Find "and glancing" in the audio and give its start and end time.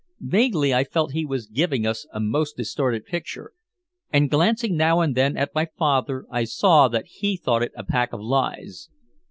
4.11-4.75